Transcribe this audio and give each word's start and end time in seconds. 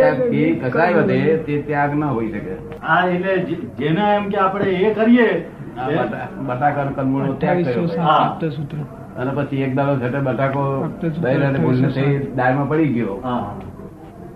ત્યાગ 0.00 0.34
એ 0.42 0.44
કસાય 0.66 1.00
વધે 1.00 1.38
તે 1.46 1.62
ત્યાગ 1.70 1.96
ના 2.02 2.12
હોઈ 2.18 2.30
શકે. 2.34 2.54
હા 2.82 3.00
એટલે 3.14 3.32
જેને 3.80 4.04
એમ 4.10 4.28
કે 4.34 4.38
આપણે 4.44 4.68
એ 4.84 4.94
કરીએ 4.94 5.28
બટાકા 6.48 6.84
કંદમૂળનો 6.88 7.34
ત્યાગ 7.42 7.60
કર્યો 7.66 8.50
સૂત્ર 8.56 8.78
અને 9.18 9.30
પછી 9.36 9.62
એક 9.66 9.72
દાડો 9.78 9.94
છેટે 10.02 10.20
બટાકો 10.26 10.62
દહીં 11.02 11.42
અને 11.48 11.58
ભૂલને 11.58 11.88
થઈ 11.96 12.12
દાળમાં 12.38 12.68
પડી 12.70 12.92
ગયો. 12.94 13.16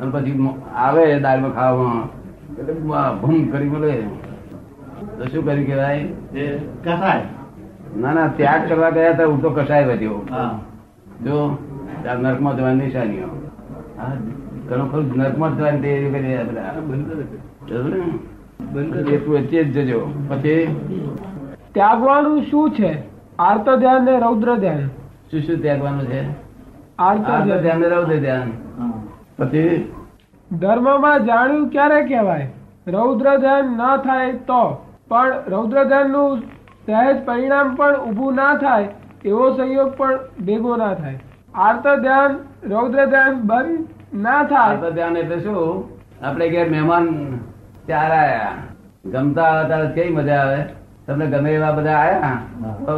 અને 0.00 0.10
પછી 0.14 0.52
આવે 0.84 1.04
દાળમાં 1.26 1.54
ખાવામાં. 1.58 2.06
એટલે 2.58 2.74
ભૂમ 3.20 3.40
કરી 3.52 3.70
મળે 3.72 3.92
તો 5.16 5.22
શું 5.30 5.42
કર્યું 5.46 5.66
કેવાય 5.66 6.02
કસાય. 6.84 7.24
ના 8.02 8.12
ના 8.18 8.28
ત્યાગ 8.38 8.62
કરવા 8.68 8.92
ગયા 8.96 9.12
હતા 9.14 9.28
હું 9.32 9.40
તો 9.44 9.50
કસાય 9.58 9.88
વધ્યો. 9.90 10.20
હા. 10.30 10.52
જો 11.24 11.36
આ 12.06 12.14
નરકમાં 12.16 12.56
જવાની 12.58 12.84
નિશાનીઓ 12.84 13.28
આ 13.98 14.12
ઘણું 14.68 14.92
ખરું 14.92 15.16
નર્કમાં 15.16 15.54
જ 15.54 15.58
જવાની 15.58 15.80
તૈયારી 15.80 16.10
કરી 16.10 16.22
રહ્યા 16.22 16.42
બધા. 16.42 16.72
ને? 17.82 19.28
વચ્ચે 19.28 19.64
જ 19.64 19.78
જજો. 19.78 20.00
પછી? 20.28 20.66
ત્યાગવાનું 21.74 22.42
શું 22.42 22.70
છે? 22.70 23.02
આર્ત 23.38 23.70
ધ્યાન 23.70 24.04
ને 24.04 24.18
રૌદ્ર 24.18 24.54
ધ્યાન 24.54 24.86
શું 25.30 25.40
શું 25.40 25.62
ત્યાગવાનું 25.62 26.06
છે? 26.06 26.22
આર્ત 26.98 27.20
ધ્યાન 27.20 27.60
ધ્યાન 27.60 27.84
રહો 27.84 28.02
ધ્યાન 28.20 28.50
પછી? 29.38 29.92
ધર્મમાં 30.52 31.24
જાણ્યું 31.24 31.68
ક્યારે 31.68 32.02
કહેવાય? 32.02 32.50
રૌદ્ર 32.86 33.36
ધ્યાન 33.36 33.64
ન 33.64 33.96
થાય 33.96 34.32
તો. 34.32 34.86
પણ 35.08 35.32
રૌદ્ર 35.48 35.84
ધ્યાનનું 35.84 36.38
સહેજ 36.86 37.24
પરિણામ 37.24 37.74
પણ 37.74 37.96
ઊભું 37.96 38.34
ના 38.34 38.54
થાય 38.54 38.88
એવો 39.24 39.56
સંયોગ 39.56 39.92
પણ 39.96 40.18
ભેગો 40.46 40.76
ના 40.76 40.94
થાય. 40.94 41.20
આર્ત 41.54 42.00
ધ્યાન 42.00 42.38
રૌદ્ર 42.68 43.06
ધ્યાન 43.06 43.34
બંધ 43.34 43.86
ના 44.14 44.44
થાય. 44.44 44.76
તો 44.76 44.90
ધ્યાન 44.90 45.16
એટલે 45.16 45.40
શું 45.40 45.84
આપણે 46.24 46.50
ઘેર 46.50 46.70
મહેમાન 46.70 47.38
ચાર 47.88 48.12
આયા. 48.12 48.52
ગમતા 49.04 49.60
હતા 49.60 49.84
કઈ 49.84 50.10
મજા 50.10 50.34
આવે? 50.34 50.64
તમને 51.06 51.26
ગમે 51.26 51.50
એવા 51.50 51.72
બધા 51.72 51.90
આયા? 51.90 52.38
તો 52.86 52.92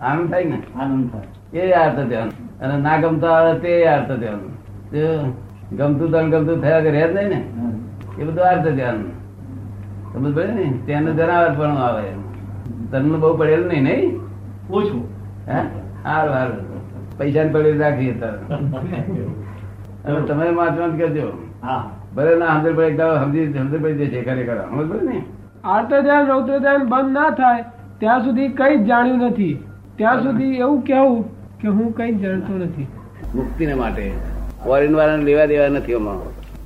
આનંદ 0.00 0.30
થાય 0.30 0.44
ને? 0.44 0.62
આનંદ 0.80 1.10
થાય. 1.12 1.60
એ 1.60 1.72
અર્થ 1.72 2.08
ધ્યાન. 2.08 2.28
અને 2.60 2.82
ના 2.82 2.96
ગમતા 2.96 3.30
આવે 3.30 3.58
તે 3.58 3.84
અર્થ 3.84 4.12
ધ્યાન. 4.12 4.38
ગમતું 5.76 6.12
તન 6.12 6.30
ગમતું 6.30 6.60
થયા 6.62 6.80
કે 6.80 6.90
રહે 6.90 7.08
જ 7.08 7.14
નહીં 7.14 7.28
ને? 7.28 7.44
એ 8.18 8.24
બધું 8.24 8.44
અર્થ 8.44 8.68
ધ્યાન. 8.68 9.04
સમજ 10.12 10.34
પડે 10.34 10.52
ને? 10.52 10.72
તેનું 10.86 11.16
જનાવર 11.16 11.54
પણ 11.58 11.76
આવે. 11.76 12.02
તનનું 12.90 13.20
બહુ 13.20 13.36
પડેલું 13.36 13.68
નહીં 13.68 13.82
નહીં? 13.82 14.20
ઓછું. 14.70 15.08
હે? 15.48 15.60
હારું 16.04 16.34
હારું. 16.34 17.18
પૈસા 17.18 17.44
ને 17.44 17.52
પડેલું 17.52 17.80
રાખીએ 17.80 18.12
તારે. 18.12 18.38
હવે 20.08 20.20
તમે 20.22 20.50
વાંચવાનું 20.50 20.98
કરજો 20.98 21.26
હા. 21.62 21.80
ભલે 22.16 22.34
ના 22.34 22.46
હમદર 22.46 22.72
ભાઈ 22.72 22.86
એકદમ 22.86 23.24
સમજી 23.24 23.46
સમજ 23.52 23.82
પડી 23.82 24.08
છે 24.08 24.22
ખરેખર 24.22 24.58
સમજ 24.70 24.88
પડે 24.90 25.04
ને? 25.08 25.18
આર્ત 25.64 25.88
ધ્યાન 25.88 26.26
રૌદ્ર 26.26 26.58
ધ્યાન 26.58 26.86
બંધ 26.88 27.10
ના 27.10 27.30
થાય 27.30 27.64
ત્યાં 28.00 28.24
સુધી 28.24 28.48
કઈ 28.48 28.76
જ 28.76 28.86
જાણ્યું 28.86 29.18
નથી. 29.18 29.54
ત્યાં 29.96 30.22
સુધી 30.22 30.54
એવું 30.56 30.82
કેવું 30.82 31.22
કે 31.60 31.68
હું 31.68 31.94
કઈ 31.96 32.12
જ 32.12 32.20
જાણતો 32.22 32.52
નથી. 32.52 32.86
મુક્તિને 33.34 33.74
માટે. 33.74 34.04
ફોરેન 34.64 34.96
વાળાને 34.96 35.24
લેવા 35.24 35.46
દેવા 35.46 35.68
નથી 35.68 35.92
એમાં 35.92 36.18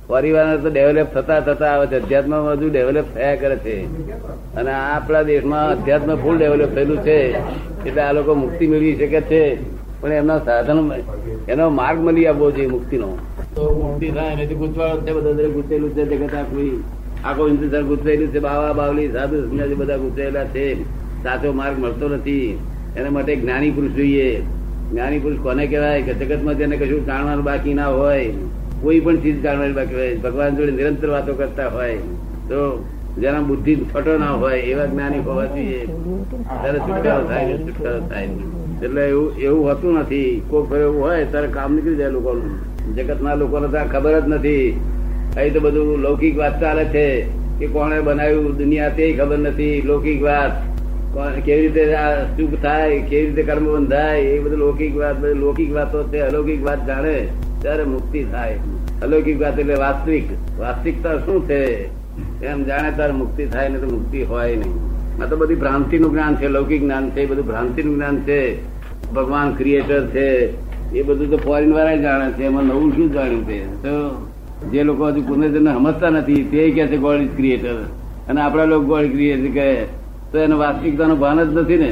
ફોરેન 0.07 0.33
વાળા 0.33 0.57
તો 0.57 0.69
ડેવલપ 0.69 1.07
થતા 1.13 1.39
થતા 1.39 1.71
આવે 1.73 1.85
છે. 1.87 1.95
અધ્યાત્મ 1.95 2.33
બધું 2.47 2.69
ડેવલપ 2.69 3.05
થયા 3.13 3.35
કરે 3.35 3.55
છે. 3.55 3.75
અને 4.55 4.71
આ 4.71 4.95
આપણા 4.95 5.23
દેશમાં 5.23 5.69
અધ્યાત્મ 5.69 6.15
ફૂલ 6.15 6.37
ડેવલપ 6.37 6.75
થયેલું 6.75 6.97
છે. 6.97 7.17
એટલે 7.85 8.01
આ 8.01 8.11
લોકો 8.11 8.35
મુક્તિ 8.35 8.67
મેળવી 8.67 8.95
શકે 8.95 9.21
છે. 9.21 9.43
પણ 10.01 10.11
એમના 10.11 10.39
સાધન 10.39 10.79
એનો 11.47 11.69
માર્ગ 11.69 11.99
મળી 11.99 12.27
આપવો 12.27 12.51
જોઈએ 12.51 12.67
મુક્તિનો. 12.67 13.09
મુક્તિ 13.61 14.11
થાય 14.11 14.35
નથી 14.35 14.55
ગુચવાડો 14.55 15.01
છે 15.01 15.13
બધા 15.13 15.31
ગુચેલું 15.31 15.89
છે 15.89 16.93
આખું 17.23 17.47
હિન્દુસ્તાન 17.47 17.81
ગુચવાયેલું 17.81 18.27
છે, 18.27 18.39
બાવા, 18.39 18.73
બાવલી, 18.73 19.11
સાધુ, 19.11 19.49
સંન્યાસી 19.49 19.73
બધા 19.73 19.97
ગુચવાયેલા 19.97 20.43
છે. 20.43 20.83
સાચો 21.23 21.51
માર્ગ 21.51 21.79
મળતો 21.79 22.09
નથી. 22.09 22.59
એના 22.97 23.09
માટે 23.09 23.35
જ્ઞાની 23.35 23.71
પુરુષ 23.71 23.91
જોઈએ. 23.91 24.41
જ્ઞાની 24.91 25.19
પુરુષ 25.19 25.39
કોને 25.39 25.67
કહેવાય? 25.67 26.01
કે 26.01 26.13
જગતમાં 26.13 26.57
જેને 26.57 26.77
કશું 26.77 27.05
જાણવાનું 27.05 27.43
બાકી 27.43 27.73
ના 27.73 27.87
હોય. 27.87 28.33
કોઈ 28.81 28.99
પણ 28.99 29.15
ચીજ 29.15 29.41
જાણવાની 29.41 29.73
બાકી 29.73 29.95
હોય. 29.95 30.15
ભગવાન 30.15 30.55
જોડે 30.55 30.71
નિરંતર 30.71 31.09
વાતો 31.09 31.33
કરતા 31.33 31.67
હોય. 31.67 31.95
તો 32.49 32.85
જેના 33.17 33.39
બુદ્ધિ 33.39 33.75
ફટો 33.75 34.17
ના 34.17 34.29
હોય, 34.29 34.59
એવા 34.59 34.85
જ્ઞાની 34.85 35.19
હોવા 35.19 35.45
જોઈએ. 35.45 35.85
ત્યારે 36.61 36.79
છુટકારો 36.79 37.27
થાય 37.27 37.57
છુટકારો 37.57 37.99
થાય 37.99 38.29
એટલે 38.83 39.09
એવું 39.09 39.37
એવું 39.37 39.69
હોતું 39.69 39.93
નથી. 39.93 40.41
કોઈ 40.47 40.79
એવું 40.79 41.01
હોય, 41.01 41.25
ત્યારે 41.25 41.47
કામ 41.47 41.73
નીકળી 41.73 41.95
જાય 41.95 42.09
લોકોનું. 42.09 42.72
જગતના 42.95 43.33
લોકોને 43.33 43.67
ત્યાં 43.67 43.91
ખબર 43.91 44.19
જ 44.19 44.27
નથી. 44.27 44.79
અહીં 45.37 45.53
તો 45.53 45.59
બધું 45.59 45.99
લૌકિક 45.99 46.37
વાત 46.37 46.61
ચાલે 46.61 46.85
છે 46.85 47.21
કે 47.59 47.67
કોણે 47.67 48.01
બનાવ્યું 48.01 48.57
દુનિયા 48.57 48.89
તે 48.89 49.13
ખબર 49.13 49.37
નથી. 49.37 49.81
લૌકિક 49.81 50.23
વાત. 50.23 50.73
કેવી 51.45 51.61
રીતે 51.61 51.93
આ 51.93 52.23
સુખ 52.23 52.61
થાય, 52.61 52.99
કેવી 52.99 53.25
રીતે 53.25 53.43
કર્મ 53.43 53.75
બંધાય, 53.75 54.19
એ 54.19 54.39
બધું 54.39 54.57
લૌકિક 54.57 54.95
વાત 54.95 55.23
લૌકિક 55.23 55.73
વાતો 55.73 56.03
છે, 56.03 56.19
અલૌકિક 56.19 56.63
વાત 56.63 56.87
જાણે 56.87 57.27
ત્યારે 57.61 57.83
મુક્તિ 57.83 58.23
થાય. 58.23 58.57
અલૌકિક 59.01 59.41
વાત 59.41 59.59
એટલે 59.59 59.75
વાસ્તવિક. 59.75 60.23
વાસ્તવિકતા 60.59 61.17
શું 61.17 61.47
છે? 61.47 61.85
એમ 62.45 62.63
જાણે 62.63 62.91
ત્યારે 62.91 63.13
મુક્તિ 63.13 63.45
થાય 63.45 63.69
ને 63.69 63.79
તો 63.79 63.85
મુક્તિ 63.85 64.23
હોય 64.23 64.55
નહીં. 64.55 65.23
આ 65.23 65.25
તો 65.25 65.37
બધી 65.37 65.55
ભ્રાંતિ 65.55 65.99
નું 65.99 66.11
જ્ઞાન 66.11 66.35
છે, 66.35 66.47
લૌકિક 66.47 66.81
જ્ઞાન 66.81 67.09
છે, 67.09 67.21
એ 67.21 67.25
બધું 67.25 67.47
ભ્રાંતિ 67.47 67.83
નું 67.83 67.95
જ્ઞાન 67.95 68.17
છે. 68.17 68.63
ભગવાન 69.13 69.53
ક્રિએટર 69.53 70.07
છે. 70.07 70.49
એ 70.95 71.01
બધું 71.01 71.29
તો 71.29 71.37
ફોરેન 71.37 71.73
વાળા 71.73 71.95
જાણે 71.95 72.31
છે 72.31 72.43
એમાં 72.43 72.63
નવું 72.63 72.95
શું 72.95 73.13
જાણ્યું 73.13 73.47
છે 73.47 73.65
તો 73.81 74.27
જે 74.71 74.83
લોકો 74.83 75.07
હજુ 75.07 75.21
પુનર્જન્મ 75.21 75.73
સમજતા 75.73 76.09
નથી 76.09 76.43
તે 76.43 76.71
કહે 76.71 76.87
છે 76.87 76.97
ગોડ 76.97 77.21
ઇઝ 77.21 77.35
ક્રિએટર 77.35 77.75
અને 78.29 78.41
આપણા 78.41 78.65
લોકો 78.65 78.85
ગોડ 78.85 79.11
ક્રિએટર 79.11 79.53
કહે 79.53 79.85
તો 80.31 80.39
એને 80.39 80.55
વાસ્તવિકતાનો 80.55 81.15
ભાન 81.15 81.43
જ 81.43 81.57
નથી 81.57 81.77
ને. 81.77 81.91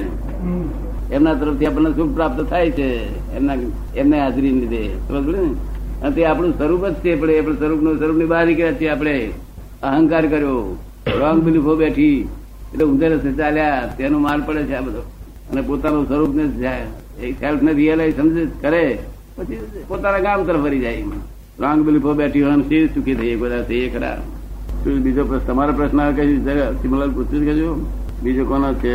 એમના 1.12 1.34
તરફથી 1.34 1.66
આપણને 1.66 1.90
સુખ 1.90 2.16
પ્રાપ્ત 2.16 2.50
થાય 2.50 2.72
છે. 2.72 2.90
એમના 3.38 3.54
એમને 3.96 4.20
હાજરી 4.20 4.50
લીધે. 4.50 4.90
સમજ 5.08 5.36
ને? 5.36 5.44
અને 6.02 6.16
તે 6.16 6.26
આપણું 6.26 6.58
સ્વરૂપ 6.58 6.86
જ 6.86 6.94
છે 6.94 7.14
આપણે 7.14 7.40
આપણે 7.40 7.56
સ્વરૂપનું 7.56 7.98
સ્વરૂપની 7.98 8.26
બહાર 8.26 8.46
નીકળ્યા 8.46 8.74
છીએ 8.74 8.90
આપણે. 8.90 9.30
અહંકાર 9.84 10.26
કર્યો. 10.26 10.78
રોંગ 11.20 11.44
બિલીફો 11.44 11.76
બેઠી. 11.76 12.28
એટલે 12.74 12.86
ઉંદર 12.86 13.18
ચાલ્યા. 13.18 13.94
તેનો 13.98 14.20
માલ 14.20 14.42
પડે 14.46 14.64
છે 14.64 14.76
આ 14.76 14.82
બધો. 14.82 15.02
અને 15.52 15.62
પોતાનું 15.62 16.08
સ્વરૂપ 16.08 16.36
ને 16.36 16.46
સેલ્ફ 17.40 17.62
ને 17.62 17.74
રિયલાઇઝ 17.74 18.16
સમજે 18.16 18.44
કરે. 18.62 18.84
પછી 19.38 19.60
પોતાના 19.88 20.20
ગામ 20.20 20.44
તરફ 20.44 20.64
ફરી 20.64 20.80
જાય 20.80 21.04
રોંગ 21.60 21.82
બિલીફો 21.86 22.14
બેઠી 22.14 22.44
હોય 22.44 22.62
તે 22.70 22.78
સુખી 22.94 23.16
થઈ 23.16 23.36
બધા 23.36 23.64
થઈ 23.64 23.90
ખરા. 23.90 24.18
બીજો 25.04 25.24
પ્રશ્ન, 25.26 25.46
તમારો 25.48 25.74
પ્રશ્ન 25.74 26.00
કઈ 26.12 26.38
સિમલાલ 26.82 27.12
પૂછ્યું 27.12 27.46
કહેજો 27.46 27.70
બીજો 28.24 28.44
કોનો 28.46 28.70
છે 28.74 28.94